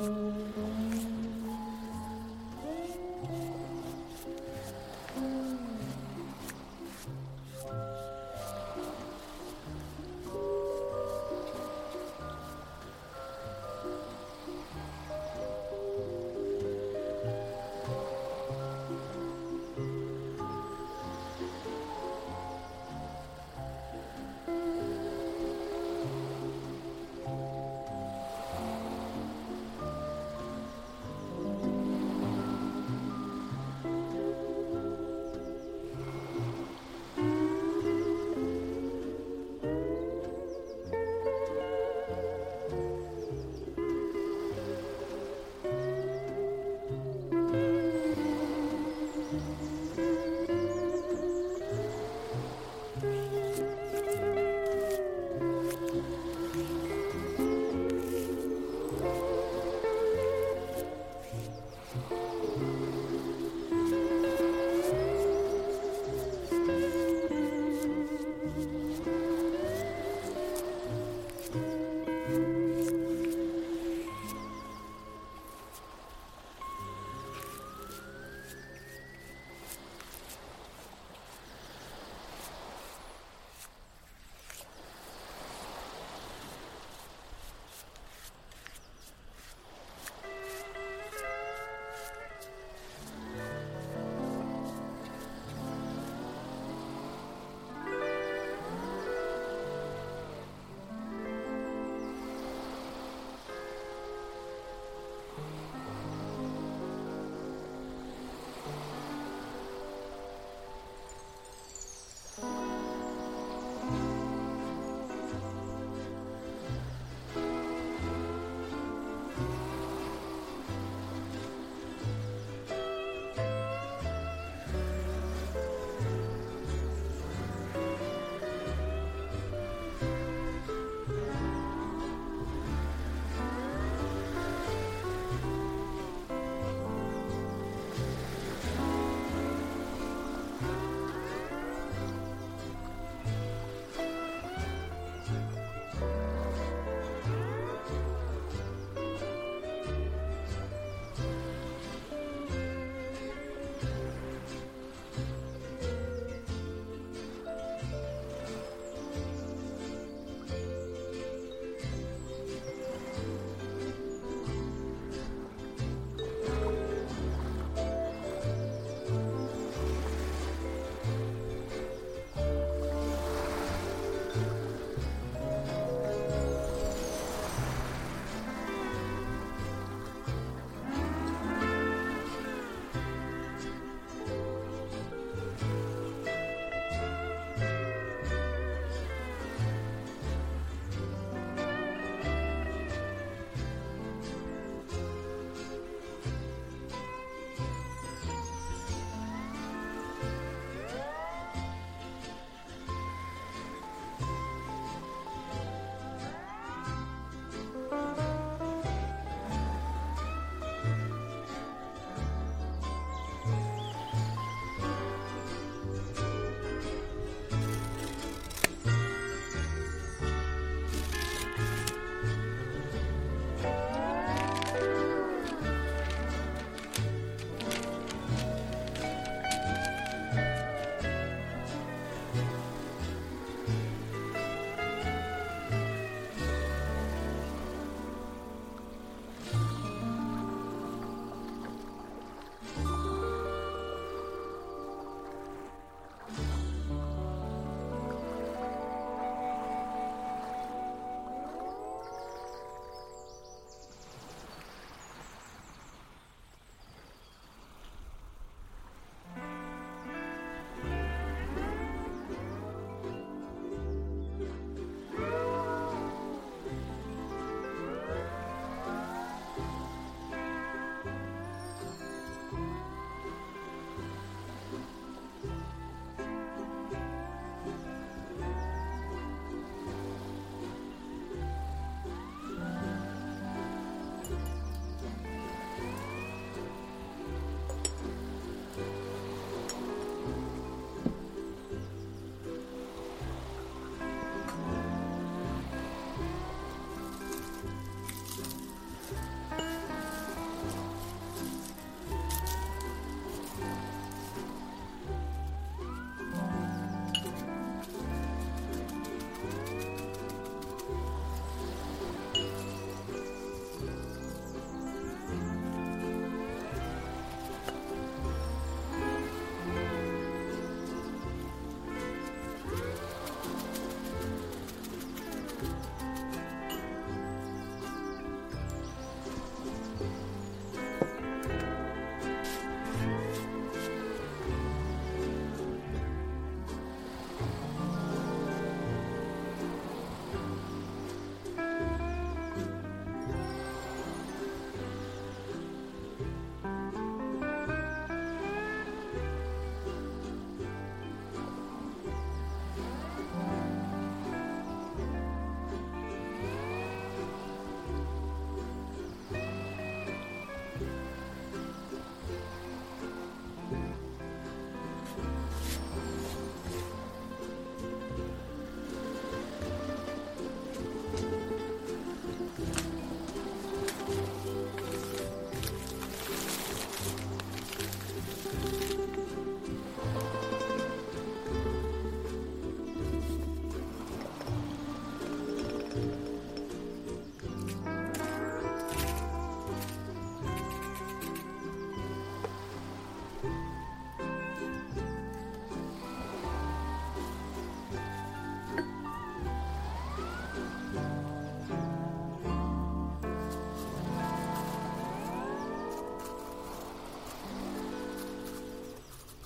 [0.00, 0.79] Música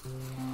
[0.06, 0.53] Mm-hmm.